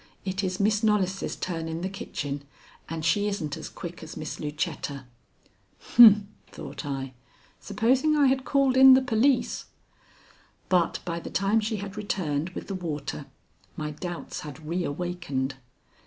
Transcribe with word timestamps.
It 0.25 0.43
is 0.43 0.59
Miss 0.59 0.81
Knollys' 0.81 1.35
turn 1.35 1.67
in 1.67 1.81
the 1.81 1.87
kitchen, 1.87 2.43
and 2.89 3.05
she 3.05 3.27
isn't 3.27 3.55
as 3.55 3.69
quick 3.69 4.01
as 4.01 4.17
Miss 4.17 4.39
Lucetta." 4.39 5.05
"Humph," 5.93 6.23
thought 6.47 6.83
I, 6.87 7.13
"supposing 7.59 8.15
I 8.15 8.25
had 8.25 8.43
called 8.43 8.75
in 8.77 8.95
the 8.95 9.03
police." 9.03 9.65
But 10.69 11.01
by 11.05 11.19
the 11.19 11.29
time 11.29 11.59
she 11.59 11.75
had 11.75 11.97
returned 11.97 12.49
with 12.55 12.65
the 12.67 12.73
water, 12.73 13.27
my 13.77 13.91
doubts 13.91 14.39
had 14.39 14.65
reawakened. 14.65 15.53